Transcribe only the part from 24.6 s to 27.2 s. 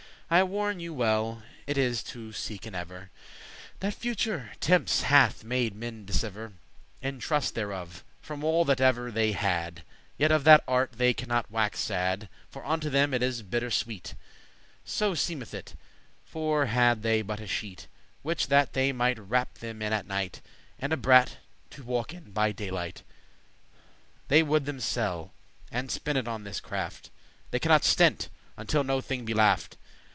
them sell, and spend it on this craft;